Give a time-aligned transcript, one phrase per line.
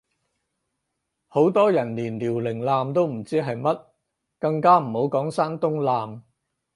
[1.27, 3.85] 好多人連遼寧艦都唔知係乜，
[4.39, 6.23] 更加唔好講山東艦